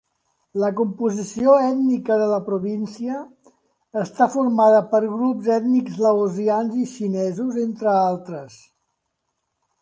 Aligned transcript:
La 0.61 0.69
composició 0.77 1.57
ètnica 1.65 2.15
de 2.21 2.29
la 2.31 2.39
província 2.47 3.17
està 4.05 4.29
formada 4.37 4.79
per 4.95 5.03
grups 5.11 5.51
ètnics 5.59 6.01
laosians 6.07 6.81
i 6.87 6.87
xinesos 6.97 7.61
entre 7.67 7.93
altres. 7.95 8.59